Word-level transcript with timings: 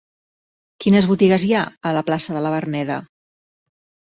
Quines 0.85 1.07
botigues 1.11 1.45
hi 1.49 1.53
ha 1.57 1.63
a 1.91 1.91
la 1.99 2.03
plaça 2.09 2.39
de 2.39 2.45
la 2.47 2.55
Verneda? 2.57 2.99